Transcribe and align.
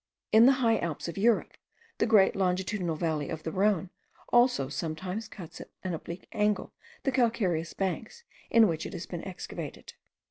In 0.31 0.47
the 0.47 0.53
high 0.63 0.79
Alps 0.79 1.07
of 1.07 1.15
Europe, 1.15 1.57
the 1.99 2.07
great 2.07 2.35
longitudinal 2.35 2.95
valley 2.95 3.29
of 3.29 3.43
the 3.43 3.51
Rhone 3.51 3.91
also 4.29 4.67
sometimes 4.67 5.27
cuts 5.27 5.61
at 5.61 5.69
an 5.83 5.93
oblique 5.93 6.27
angle 6.31 6.73
the 7.03 7.11
calcareous 7.11 7.75
banks 7.75 8.23
in 8.49 8.67
which 8.67 8.87
it 8.87 8.93
has 8.93 9.05
been 9.05 9.23
excavated. 9.23 9.93